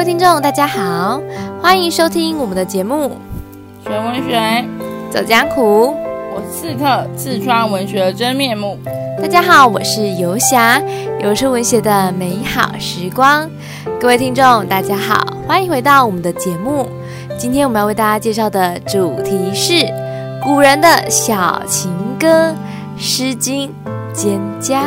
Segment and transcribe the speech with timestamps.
[0.00, 1.20] 位听众，大家好，
[1.60, 3.18] 欢迎收听我们的节目
[3.86, 4.64] 《学文学
[5.10, 5.88] 走江湖》。
[6.32, 8.78] 我是刺客，刺穿文学的真面目。
[9.20, 10.80] 大家好，我是游侠，
[11.22, 13.46] 游出文学的美好时光。
[14.00, 16.88] 各位听众，大家好，欢迎回到我们的节目。
[17.36, 19.86] 今天我们要为大家介绍的主题是
[20.42, 22.48] 古人的小情歌
[22.96, 23.70] 《诗经·
[24.16, 24.78] 蒹葭》。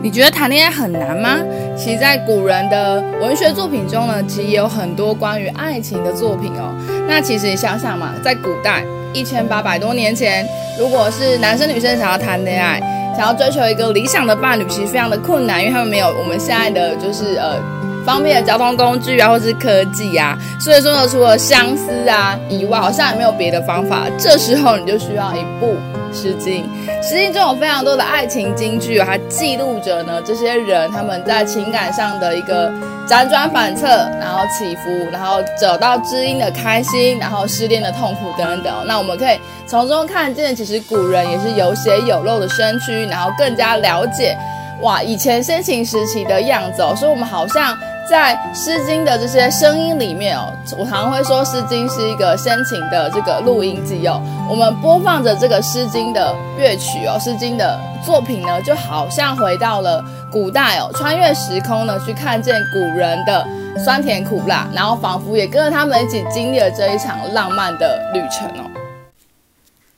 [0.00, 1.38] 你觉得谈恋爱很难吗？
[1.76, 6.72] 其实，在古人的文学作品中呢，其实也有很多关于爱情的作品哦。
[7.08, 10.46] 那其实你想想嘛，在古代一千八百多年前，
[10.78, 12.80] 如果是男生女生想要谈恋爱，
[13.16, 17.56] 想要追求一个理想的伴侣，其实非常的困难，因为他们没有我们现在的就是呃
[18.04, 20.38] 方便的交通工具啊，或是科技啊。
[20.60, 24.04] 所以说呢，除了相思啊以外，好像也没有别的方法。
[24.18, 25.66] 这时候你就需要一部。
[26.12, 26.64] 《诗经》
[27.02, 32.70] 《诗经》中有非常多的爱情金句，它记录着呢这些人他们在情感上的一个
[33.06, 33.86] 辗转反侧，
[34.20, 38.72] 然后起伏，然后找到知音的开心，然后失恋的痛苦等等。
[38.86, 44.36] 那我们可以从中看见，其实古人也是有血有肉的身躯，然后更加了解
[44.82, 46.94] 哇以前先秦时期的样子哦。
[46.96, 47.76] 所以，我们好像。
[48.08, 54.18] 在《诗经》的这些声音里面哦，我常常会说《诗经》是一个先秦的这个录音机哦。
[54.48, 68.64] 我们播放着这个《诗经》的乐曲哦，《诗经》的作品呢，就好像回到了古代哦，穿越时空呢，去看见古人的酸甜苦辣，然后仿佛也跟着他们一起经历了这一场浪漫的旅程哦。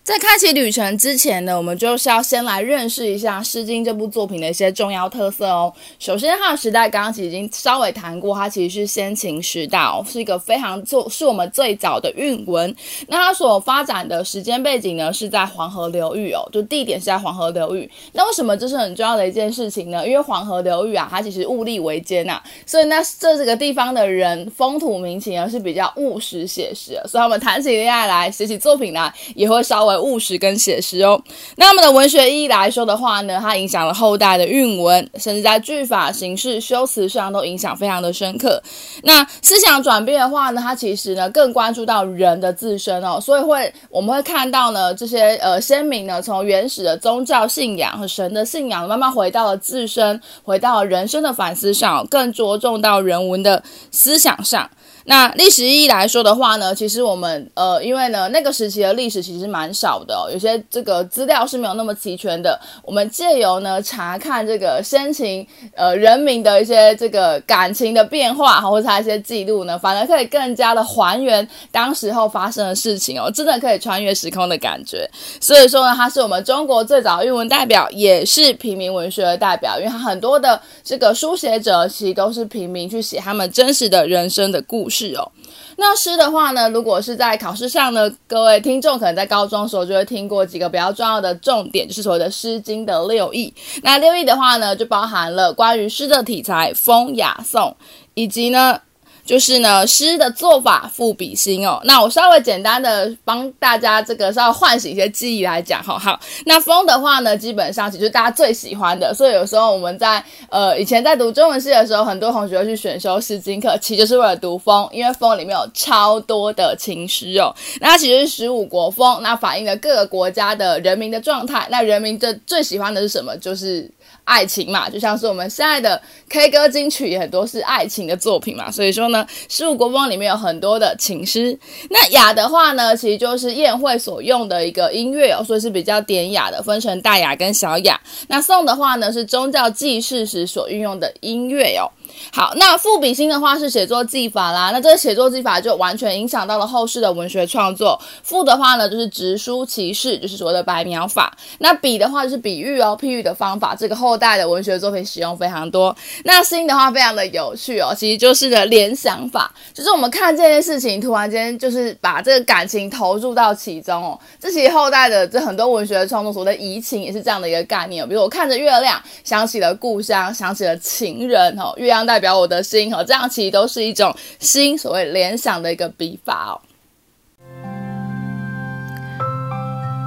[0.02, 5.72] 在开启旅程之前呢，我们就是要先来认识一下《诗经》这部作品的一些重要特色哦。
[5.98, 12.74] 首先，它的时代刚刚其实已经稍微谈过，它其实是先秦时代哦，是一个非常做是我们最早的韵文。
[13.08, 17.88] 那它所发展的时间背景呢，是在黄河流域哦，就地点是在黄河流域。
[18.12, 20.04] 那为什么这是很重要的一件事情呢？
[20.08, 29.89] 因为黄河流域啊，它其实物力维艰呐，所以那这这个地方的人风土民情呢是比较务实写实，所以他们谈起恋爱来，写起作品来，也会稍微。
[29.98, 31.22] 务实跟写实哦，
[31.56, 38.62] 那他们的文学意义来说的话呢，它影响了后代的韵文，甚至在句法、形式、修辞上都影响非常的深刻。
[39.02, 54.68] 那思想转变的话呢，它其实呢更关注到人的自身哦，所以会我们会看到呢这些呃先民呢从原始的宗教信仰和神的信仰，慢慢回到了自身，回到了人生的反思上，更着重到人文的思想上。
[55.10, 62.56] 那历史意义来说的话呢，其实我们呃，因为呢那个时期的历史其实蛮少的哦，有些这个资料是没有那么齐全的。
[62.84, 65.44] 我们借由呢查看这个先秦
[65.74, 75.10] 呃人民的一些这个感情的变化，或者他一些记录呢，反而可以更加的还原当时候发生的事情哦，真的可以穿越时空的感觉。
[75.40, 84.99] 所以说呢，他是我们中国最早的韵文代表，也是平民文学的代表，因为他很多的这个书写者其实都是平民去写他们真实的人生的故事。
[85.08, 85.32] 是哦，
[85.76, 93.52] 那诗的话呢，如果是在考试上呢，各位听众可能在高中时候就会听过几个比较重要的重点，就是所谓的《诗经》的六义。
[93.82, 97.74] 那六义的话呢，就包含了关于诗的题材、风雅颂，
[98.14, 98.80] 以及呢。
[99.24, 101.80] 就是呢，诗的做法赋比兴哦。
[101.84, 105.98] 那我稍微简单的帮大家这个稍微唤醒一些记忆来讲哈。
[105.98, 117.54] 好，那风的话呢，基本上其实大家最喜欢的，所以有时候我们在呃以前在读中文系的时候，很多同学会去选修诗经课，其实就是为了读风，因为风里面有超多的情诗哦。
[117.80, 121.66] 那其实十五国风，那反映了各个国家的人民的状态。
[121.70, 123.36] 那人民的最喜欢的是什么？
[123.36, 123.90] 就是。
[124.30, 131.58] 爱情嘛，就像是我们现在的 K 歌金曲也很多是爱情的作品嘛，所以说呢，十五国风里面有很多的情诗。
[131.90, 138.00] 那雅的话呢，其实就是宴会所用的一个音乐哦，所以是比较典雅的，分成大雅跟小雅。
[138.28, 141.90] 那颂的话呢，是宗教祭祀时所运用的音乐哦。
[142.32, 148.00] 好，那赋比兴的话是写作技法啦，那这个写作技法就完全影响到了后世的文学创作。
[148.22, 151.32] 赋的话呢，就是直抒其事，就是所谓的白描法。
[151.58, 153.74] 那比的话就是比喻哦，譬喻的方法。
[153.74, 155.96] 这个后代的文学作品使用非常多。
[156.24, 164.18] 那兴的话非常的有趣哦，其实就是的联想法，就是我们看这件事情，突然间就是把这个感情投入到其中哦。
[164.40, 168.06] 这其实后代的这很多文学的创作，所谓的移情也是这样的一个概念。
[168.08, 171.99] 比如我看着月亮，想起了故乡，想起了情人哦，月亮。
[172.06, 176.60] 代表我的心和，这样其实都是一种心所谓联想的一个笔法哦。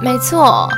[0.02, 0.68] 没错，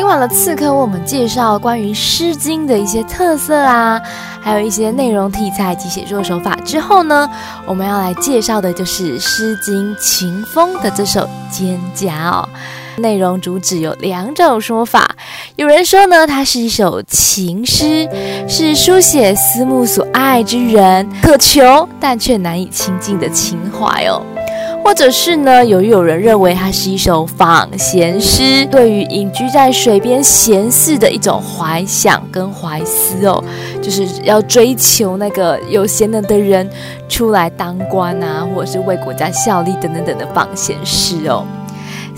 [0.00, 4.00] 听完了刺客为我们介绍关于《诗经》的一些特色啊，
[4.40, 7.28] 还有一些内容题材及写作手法之后呢，
[7.66, 11.20] 我们要来介绍的就是《诗经·秦风》的这首
[11.52, 12.48] 《蒹葭》哦。
[12.96, 15.14] 内容主旨有两种说法。
[15.56, 18.08] 有人说呢，它是一首情诗，
[18.48, 24.22] 是书写思慕所爱之人渴求但却难以亲近的情怀哦。
[24.82, 33.42] 或者是呢，有有人认为它是一首仿闲诗，对于隐居在水边闲适的一种怀想跟怀思哦，
[33.80, 36.68] 就是要追求那个有贤能的人
[37.08, 41.44] 出来当官啊，或者是为国家效力等等等的仿闲诗哦。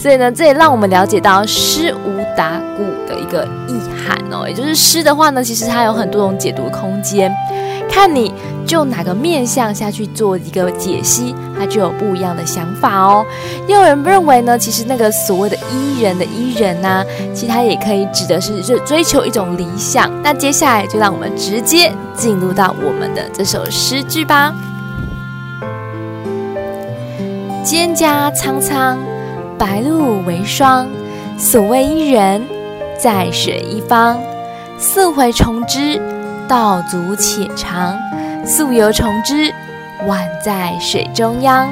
[0.02, 7.32] 所以呢，这也让我们了解到诗无达鼓的一个意涵哦，也就是诗的话呢，其实它有很多种解读空间。
[7.88, 8.34] 看你
[8.66, 13.25] 就哪个面向下去做一个解析，它就有不一样的想法哦。
[13.69, 20.10] 也有人认为呢，其实那个所谓的伊人的伊人呐、其实它也可以指的是是追求一种理想。
[20.20, 24.52] 那接下来就让我们直接进入到我们的这首诗句吧。
[27.64, 28.98] 蒹葭苍苍，
[29.62, 30.88] 白露为霜。
[31.38, 32.42] 所谓伊人，
[32.98, 34.20] 在水一方。
[34.76, 36.02] 溯洄从之。
[36.48, 37.96] 道阻且长，
[38.44, 39.52] 溯游从之，
[40.08, 41.68] 宛在水中央。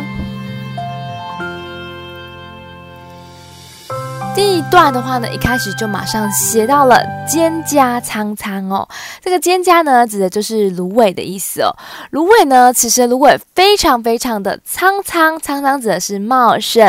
[4.60, 8.86] 一段的话呢，一开始就马上写到了蒹葭苍苍哦。
[9.22, 11.74] 这个蒹葭呢，指的就是芦苇的意思哦。
[12.10, 16.86] 芦苇呢，此时芦苇非常非常的苍苍，苍苍指的是茂盛，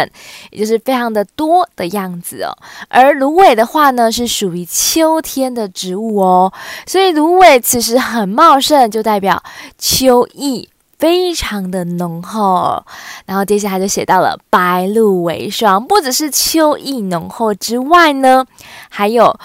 [0.49, 2.51] 也就是非常的多的样子哦。
[2.89, 6.51] 而芦苇的话呢，是属于秋天的植物哦，
[6.85, 9.41] 所以芦苇此时很茂盛，就代表
[9.77, 10.67] 秋意。
[11.01, 12.85] 非常的浓厚，
[13.25, 18.45] 然后接下来就写到了白露为霜，不只是秋意浓厚之外呢，
[18.87, 19.39] 还有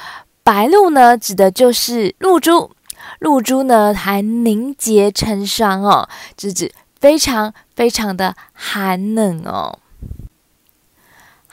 [0.45, 2.71] 白露呢，指的就是露珠，
[3.21, 6.07] 露珠呢还凝结成霜哦，
[6.39, 6.71] 是指
[7.01, 9.79] 非常非常的寒冷哦。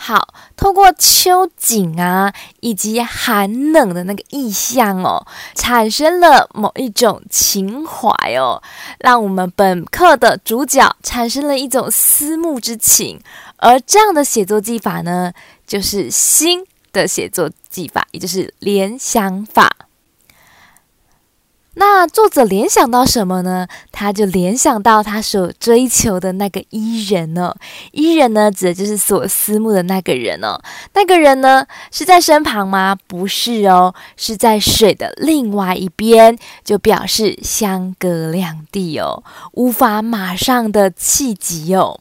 [0.05, 8.61] 好，透过秋景啊，以及寒冷的那个意象哦，产生了某一种情怀哦，
[8.99, 13.17] 让我们本课的主角产生了一种思慕之情。
[13.55, 15.31] 而这样的写作技法呢，
[15.65, 19.73] 就是新的写作技法，也就是联想法。
[21.75, 23.67] 那作者联想到什么呢？
[23.91, 27.55] 他就联想到他所追求的那个伊人哦。
[27.91, 30.61] 伊人呢，指的就是所思慕的那个人哦。
[30.93, 32.95] 那个人呢，是在身旁吗？
[33.07, 39.23] 不是哦，是在水的另外一边，就表示相隔两地哦，
[39.53, 41.99] 无法马上的气急哦。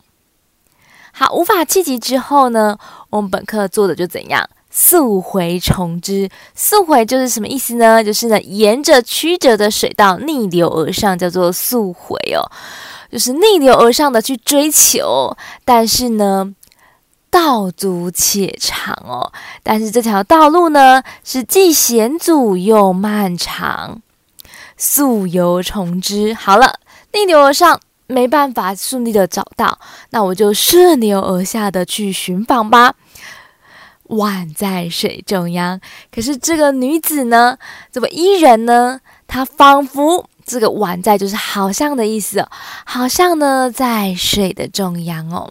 [1.12, 2.78] 好，无法气急之后呢，
[3.08, 4.48] 我们本课做的就怎样？
[4.74, 8.02] 溯洄从之，溯洄就是什么意思呢？
[8.02, 12.50] 就是呢，沿着曲折的水道逆流而上，叫做溯洄哦，
[13.10, 15.36] 就是逆流而上的去追求。
[15.66, 16.54] 但是呢，
[17.30, 19.30] 道阻且长哦，
[19.62, 24.00] 但是这条道路呢，是既险阻又漫长。
[24.78, 26.80] 溯游从之，好了，
[27.12, 29.78] 逆流而上没办法顺利的找到，
[30.10, 32.94] 那我就顺流而下的去寻访吧。
[34.12, 35.80] 宛在水中央，
[36.14, 37.56] 可是这个女子呢，
[37.90, 42.48] 这么伊人呢，她仿佛这个宛在就是好像的意思哦，
[42.84, 45.50] 好像呢在水的中央哦。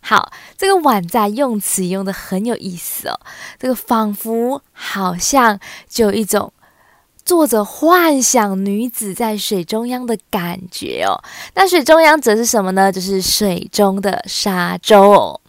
[0.00, 3.20] 好，这个宛在用词用得很有意思哦，
[3.58, 5.58] 这个仿佛好像
[5.88, 6.52] 就有一种
[7.24, 11.20] 作者幻想女子在水中央的感觉哦。
[11.54, 12.92] 那水中央则是什么呢？
[12.92, 15.40] 就是水中的沙洲哦。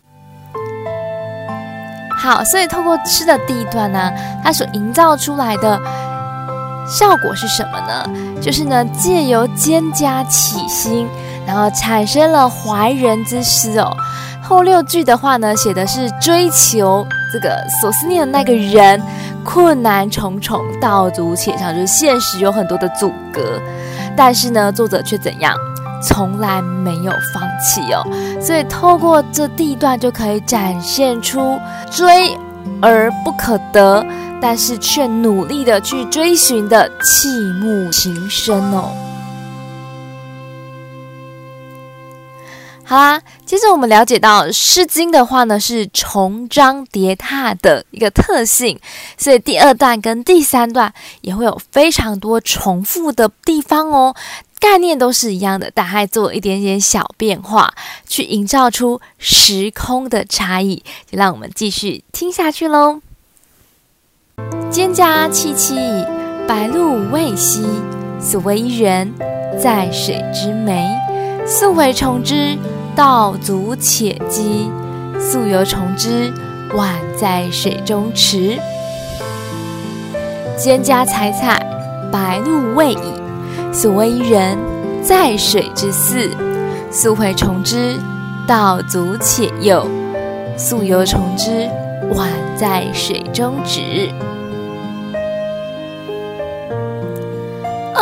[2.20, 4.12] 好，所以透过诗的地段呢，
[4.44, 5.80] 它所营造出来的
[6.86, 8.06] 效果是什么呢？
[8.42, 11.08] 就是呢，借由蒹葭起兴，
[11.48, 13.96] 然后产生了怀人之思哦。
[14.42, 19.02] 后六句的话呢，写的是追求这个所思念的那个人，
[19.46, 23.62] 困难重重，道阻且长，就是现实有很多的阻隔，
[24.18, 25.56] 但是呢，作者却怎样？
[26.02, 28.06] 从来没有放弃哦，
[28.42, 31.60] 所以透过这第一段就可以展现出
[31.92, 32.38] 追
[32.82, 34.06] 而不可得，
[34.42, 37.28] 但是却努力的去追寻的弃
[37.62, 38.92] 慕情深哦。
[42.84, 48.80] 好啦，接着我们了解到《诗经》的话呢，是重章叠沓的一个特性，
[49.16, 50.92] 所以第二段跟第三段
[51.22, 54.16] 也会有非常多重复的地方哦。
[54.60, 57.74] 概念都是一样的，但还做一点点小变化，
[58.08, 60.84] 去营造出时空的差异。
[61.10, 63.02] 就让我们继续听下去喽。
[64.72, 66.06] 蒹葭萋萋，
[66.48, 67.64] 白露未晞。
[68.20, 69.14] 所谓伊人，
[69.62, 70.94] 在水之湄。
[71.48, 72.58] 溯洄从之，
[72.96, 74.70] 道阻且跻。
[75.20, 76.34] 溯游从之，
[76.74, 78.60] 宛在水中坻。
[80.58, 81.60] 蒹葭采采，
[82.12, 83.19] 白露未已。
[83.72, 84.58] 所谓人，
[85.04, 86.32] 在水之涘。
[86.92, 88.00] 溯洄从之，
[88.48, 89.86] 道阻且右；
[90.58, 91.70] 溯游从之，
[92.12, 94.10] 宛在水中止。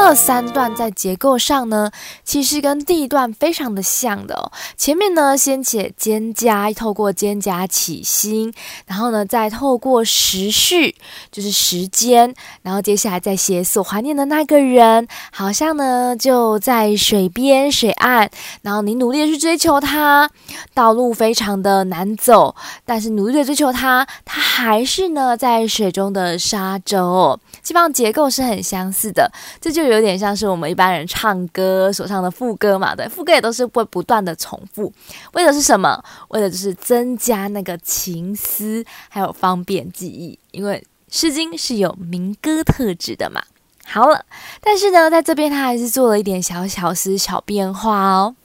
[0.08, 1.92] 二三段在结构上呢，
[2.24, 4.54] 其实跟第一段非常的像的。
[4.78, 8.54] 前面呢，先写蒹葭，透过蒹葭起兴，
[8.86, 10.96] 然后呢，再透过时序，
[11.30, 18.30] 就是时间，然后接下来再写所怀念的那个人，好像呢就在水边水岸，
[18.62, 20.30] 然后你努力的去追求他，
[20.74, 27.38] 道路非常的难走，但是努力的追求他，他还是呢在水中的沙洲哦。
[27.62, 29.97] 基本上结构是很相似的，这就有。
[29.98, 34.94] 有点像是我们一般人唱歌所唱的副歌嘛，对，副歌也都是会不断的重复，
[35.34, 36.01] 为的是什么？
[36.30, 40.38] 为的就是增加那个情思，还有方便记忆。
[40.51, 40.82] 因为
[41.16, 43.42] 《诗经》是有民歌特质的嘛。
[43.86, 44.24] 好了，
[44.62, 48.36] 但是呢，在这边他还是做了一点小小思、小变化哦。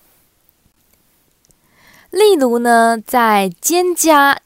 [2.11, 4.37] 例如呢，在蒹葭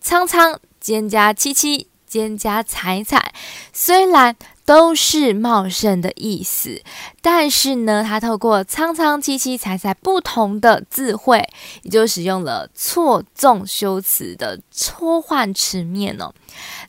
[0.00, 3.34] 苍苍、蒹葭萋萋、蒹葭采采，
[3.72, 4.34] 虽然。
[4.66, 6.82] 都是茂盛的意思，
[7.22, 11.38] 但是呢，它透过苍苍、萋萋、采采不同的字汇，
[11.82, 16.34] 也就使用了错综修辞的错换词面哦，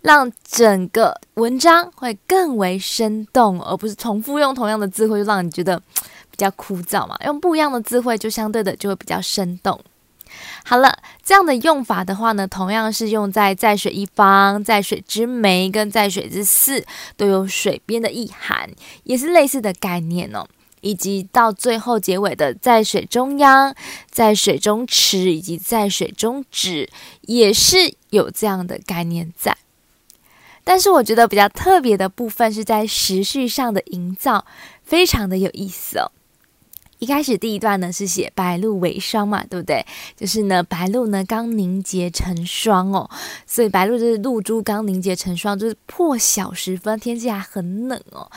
[0.01, 5.79] 让整个文章会更为生动，而不是重复用同样的字汇，就让你觉得
[6.31, 7.15] 比较枯燥嘛。
[7.25, 9.79] 用不一样的字汇，就相对的就会比较生动。
[10.65, 10.96] 好了，
[11.27, 16.85] 这样的用法的话呢，同样是用在在水一方、在水之湄跟在水之涘，
[17.17, 18.69] 都有水边的意涵，
[19.03, 20.47] 也是类似的概念哦。
[20.79, 23.75] 以及到最后结尾的在水中央、
[24.09, 26.89] 在水中池以及在水中止，
[27.23, 29.57] 也是有这样的概念在。
[30.63, 34.45] 但是我觉得比较特别的部分是在时序上的营造，
[34.81, 36.09] 非常的有意思哦。
[36.99, 39.85] 一开始第一段呢是写白露为霜嘛，对不对？
[40.15, 43.07] 就是呢白露呢刚凝结成霜哦，
[43.45, 48.27] 所以白露就是露珠刚凝结成霜，就是破晓时分，天气还很冷哦。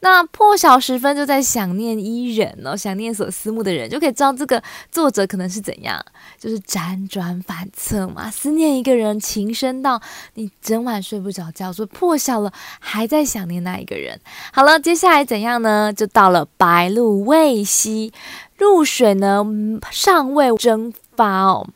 [0.00, 6.04] 那破晓时分就在想念伊人哦，想念所思慕的人，就可以知道这个作者可能是怎样，
[6.38, 10.00] 就是辗转反侧嘛，思念一个人，情深到
[10.34, 14.20] 你整晚睡不着觉，说破晓了还在想念那一个人。
[14.52, 15.90] 好了，接下来怎样呢？
[15.90, 18.09] 就到了白露未晞。
[18.58, 19.44] 露水呢，
[19.90, 21.68] 尚未蒸发哦。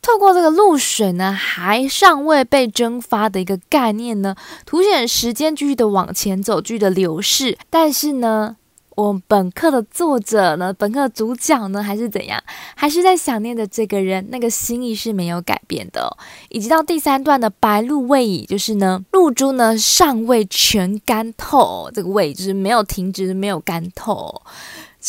[0.00, 7.58] 透过这个露水呢，还尚未被蒸发的一个概念呢，凸显时间继续的往前走，继续的流逝。
[7.68, 8.56] 但是呢，
[8.94, 12.40] 我本课的作者呢，本课的主角呢，还是怎样？
[12.76, 16.16] 还是在想念的这个人，那个心意是没有改变的哦。
[16.50, 24.40] 以及到第三段的白露未已，就是呢，露珠呢尚未全干透，这个未就是没有停止，没有干透。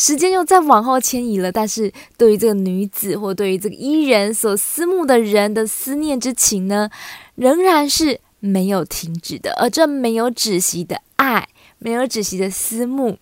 [0.00, 6.88] 时间又再往后迁移了，但是对于这个女子或对于这个伊人所思慕的人的思念之情呢，
[7.34, 9.52] 仍然是没有停止的。
[9.54, 11.48] 而这没有止息的爱，
[11.80, 13.18] 没有止息的思慕，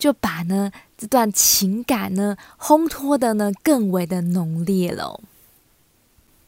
[0.00, 5.20] 就把呢这段情感呢烘托的呢更为的浓烈了。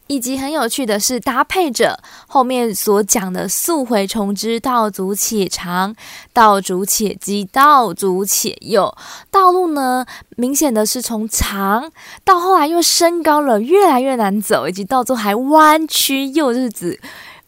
[0.09, 5.93] 以及很有趣的是，搭配着后面所讲的“溯洄从之，道阻且长；
[6.33, 8.91] 道阻且讥，道阻且右”。
[9.29, 11.91] 道路呢，明显的是从长
[12.23, 16.99] 到后来又升高了，越来越难走，以及到最后还弯曲，又是指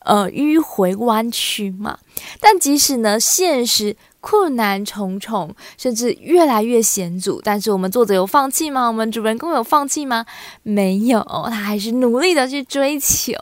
[0.06, 1.98] 呃迂回弯曲嘛。
[2.39, 3.98] 但即使呢，现实。
[4.21, 8.87] 困难重重，甚至越来越险阻，但是我们作者有放弃吗？
[8.87, 10.25] 我们主人公有放弃吗？
[10.63, 13.33] 没有，他还是努力的去追求。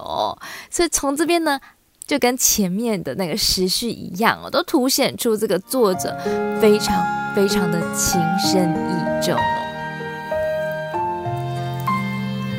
[0.72, 1.60] 所以从这边呢，
[2.08, 6.18] 就跟前面的那个时序一样哦，都凸显出这个作者
[6.62, 7.06] 非常
[7.36, 9.56] 非常的情深意重哦。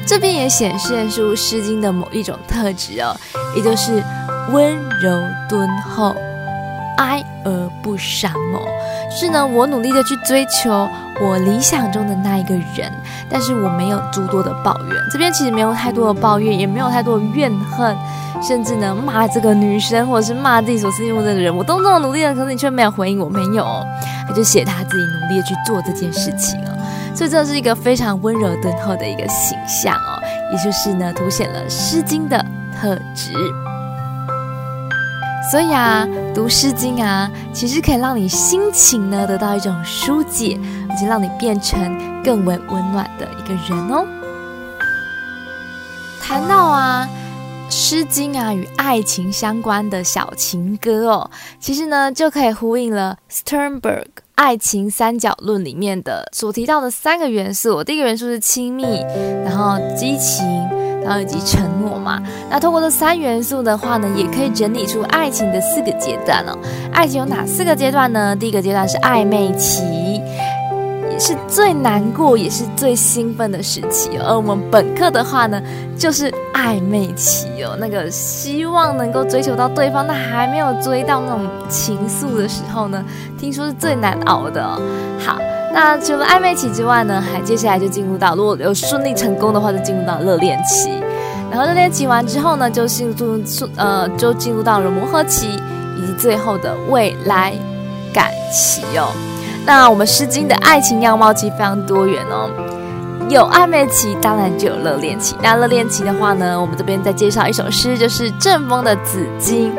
[0.06, 3.16] 这边也显现出《诗经》的某一种特质哦，
[3.56, 4.02] 也就是
[4.50, 6.14] 温柔敦厚。
[7.00, 8.61] 哀而不伤哦，
[9.11, 10.87] 是呢，我努力的去追求
[11.19, 12.92] 我理想中的那一个人，
[13.30, 14.97] 但是我没有诸多的抱怨。
[15.11, 17.97] 这边其实没有太多的抱怨，也没有太多的怨恨，
[18.47, 21.54] 甚至呢骂这个女生，或者是骂自己所思慕的人。
[21.54, 23.64] 我都这么努力了，可是你却没有回应我，没有，
[24.28, 26.76] 他就写他自己努力的去做这件事情哦。
[27.14, 30.21] 所以这是一个非常温柔敦厚的一个形象哦，
[30.52, 32.45] 也就是呢凸显了《诗经》的
[32.78, 33.33] 特质。
[35.49, 44.06] 所以啊，读《诗经》啊，其实可以让你心情呢得到一种疏解，而且让你变成更为温暖的一个人哦。
[46.23, 47.09] 谈到啊，
[47.73, 53.80] 《诗经》啊与爱情相关的小情歌哦，其实呢就可以呼应了 Sternberg
[54.37, 57.82] 《爱情三角论》里面的所提到的三个元素。
[57.82, 59.00] 第一个元素是亲密，
[59.44, 60.47] 然后激情，
[61.02, 62.21] 然后以及承诺嘛。
[62.50, 66.57] 那通过这三元素的话呢，也可以整理出爱情的四个阶段哦。
[66.92, 68.35] 爱情有哪四个阶段呢？
[68.35, 70.10] 第一个阶段是暧昧期。
[71.20, 75.60] 是最难过也是最兴奋的时期，而我们本课的话呢，
[75.98, 83.04] 就是暧昧期哦，那个希望能够追求到对方，但还没有追到那种情愫的时候呢，
[83.38, 84.64] 听说是最难熬的。
[85.18, 85.38] 好，
[85.74, 90.90] 那除了暧昧期之外呢，还接下来就进入到，如果有顺利成功的话，就进入到热恋期，
[91.50, 93.42] 然后热恋期完之后呢，就进入
[93.76, 95.50] 呃，就进入到了磨合期，
[95.98, 97.52] 以及最后的未来
[98.10, 99.12] 感期哦。
[99.67, 102.50] 那我们《诗经》的爱情样貌其实非常多元哦，
[103.29, 105.37] 有暧昧期，当然就有热恋期。
[105.40, 109.73] 那热恋期的话呢，我们这边再介绍一首诗，就是郑风的《子经》，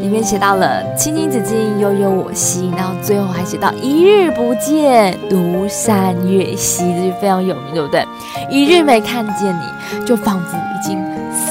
[0.00, 8.04] 里面写到了“青青子衿，悠悠我心”，然后最后还写到“一日不见，如三月兮”，这就非常有名，对不对？
[8.50, 10.98] 一日没看见你，就仿佛已经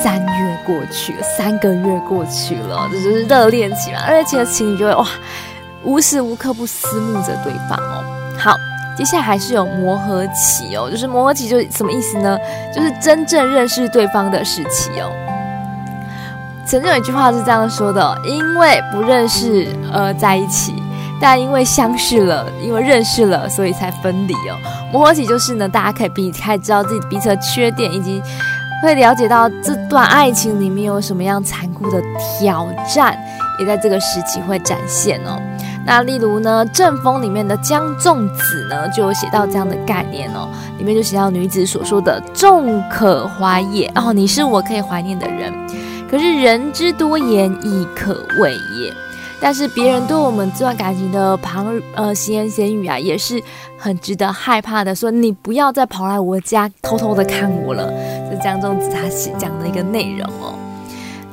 [0.03, 4.07] 三月过去了，三个月过去了，这就是热恋期嘛。
[4.07, 5.07] 热恋期的情侣就会哇。
[5.83, 8.03] 无时无刻不思慕着对方哦。
[8.37, 8.55] 好，
[8.97, 12.37] 接下来还是有磨合期哦，就是磨合期就什么意思呢？
[12.73, 15.11] 就是真正认识对方的时期哦。
[16.65, 20.73] 曾经有一句话是这样说的：因为不认识而在一起，
[21.19, 24.55] 但因为相识了，因为认识了，所以才分离哦。
[24.91, 28.21] 磨合期就是呢，大家可以彼此知道自己彼此的缺点，以及
[28.83, 32.01] 会了解到这段爱情里面有什么样残酷的
[32.39, 33.17] 挑战，
[33.59, 35.41] 也在这个时期会展现哦。
[35.85, 40.47] 那例如呢，《正风》里面的《江仲子》呢，就有写到这样的概念哦。
[40.77, 45.51] 里面就写到女子所说的“仲可怀也”，哦，你是我可以怀念的人。
[46.09, 48.93] 可是人之多言，亦可畏也。
[49.41, 53.41] 但是别人对我们这段感情的旁呃闲言闲语啊，也是
[53.75, 54.93] 很值得害怕的。
[54.93, 57.91] 说你不要再跑来我家偷偷的看我了。
[58.29, 60.53] 就江仲子他写讲的一个内容哦。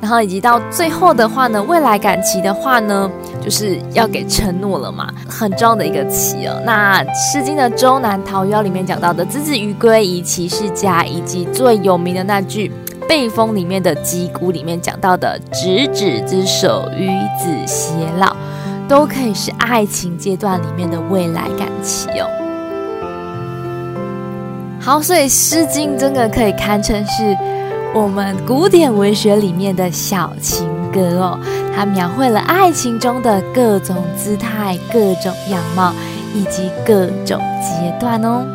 [0.01, 6.61] 然后以及到最后的话呢，未来感情的话呢，就是要给承诺了嘛，很重要的一个期哦。
[6.65, 12.71] 那《诗经》的《周南桃夭》里面讲到的“子子于归，宜其室家”，以及最有名的那句
[13.07, 17.07] 《背风》里面的《击鼓》里面讲到的“执子之手，与
[17.39, 18.35] 子偕老”，
[18.87, 22.27] 都可以是爱情阶段里面的未来感期哦。
[24.79, 27.37] 好，所以《诗经》真的可以堪称是。
[27.91, 31.39] 我们古典文学里面的小情歌哦，
[31.75, 35.93] 它描绘了爱情中的各种姿态、各种样貌
[36.33, 38.45] 以及各种阶段哦。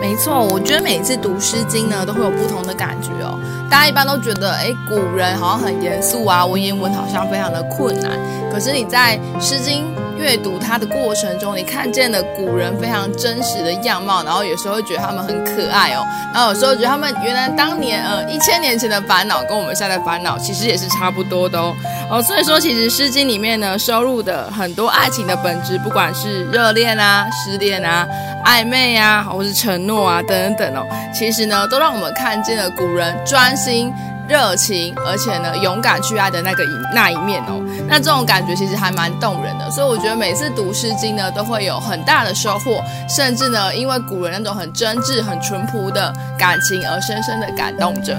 [0.00, 3.38] 没错，我觉得每次读《诗经》呢，都会有不同的感觉哦。
[3.70, 8.12] 大家一般都觉得，哎，古人好像很严肃啊，文言文好像非常的困难。
[8.52, 9.84] 可是你在《诗经》
[10.24, 21.74] 阅读它的过程中，你看见了古人非常真实的样貌，然后有时候会觉得他们很可爱哦，然后有时候觉得他们原来当年呃一千年前的烦恼跟我们现在的烦恼其实也是差不多的哦
[22.10, 28.08] 哦，所以说其实《诗经》里面呢收录的很多爱情的本质，不管是热恋啊、失恋啊、
[28.46, 33.92] 暧昧啊，或是承诺啊等等等哦，其实呢都让我们看见了古人专心。
[34.26, 48.18] 热情，而且呢，勇敢去爱的那个一那一面哦，那这种感觉其实还蛮动人的，所以我觉得每次读《诗经》呢，都会有很大的收获，甚至呢，因为古人那种很真挚、很淳朴的感情而深深的感动着。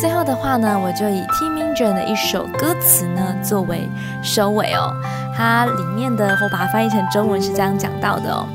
[0.00, 3.86] 最后的话呢，我就以 Tim Minchin 的一首歌词呢作为
[4.22, 4.90] 收尾哦，
[5.36, 8.46] 它里面的我把它翻译成中文是这样讲到的哦。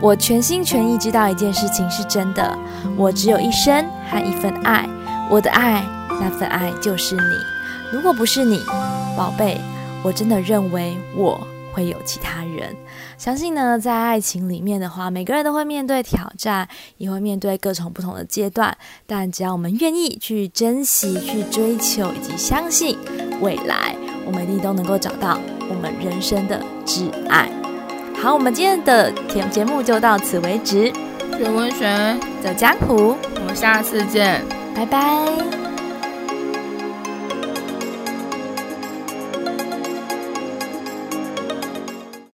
[0.00, 2.56] 我全心全意知道一件事情是真的，
[2.96, 4.86] 我只有一生和一份爱，
[5.30, 5.82] 我的爱，
[6.20, 7.59] 那份爱就是你。
[7.92, 8.60] 如果不是你，
[9.16, 9.60] 宝贝，
[10.02, 12.74] 我真的认为我会有其他人。
[13.18, 18.76] 相信呢，在爱情里面的话，每个人都会面对挑战，也会面对各种不同的阶段。
[19.06, 22.96] 但只要我们愿意去珍惜、去追求以及相信
[23.40, 27.48] 未来，我们一定都能够找到我们人生的挚爱。
[28.22, 30.92] 好，我们今天的节节目就到此为止。
[31.36, 35.69] 学文学，走江湖，我们下次见，拜拜。